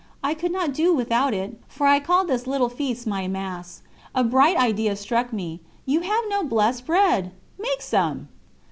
I 0.23 0.33
could 0.33 0.51
not 0.51 0.73
do 0.73 0.95
without 0.95 1.31
it, 1.31 1.61
for 1.67 1.85
I 1.85 1.99
called 1.99 2.27
this 2.27 2.47
little 2.47 2.69
feast 2.69 3.05
my 3.05 3.27
Mass. 3.27 3.83
A 4.15 4.23
bright 4.23 4.57
idea 4.57 4.95
struck 4.95 5.31
me: 5.31 5.59
"You 5.85 5.99
have 6.01 6.23
no 6.27 6.43
blessed 6.43 6.87
bread! 6.87 7.29
make 7.59 7.83
some." 7.83 8.27